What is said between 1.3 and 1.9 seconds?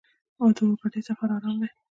ارام دی.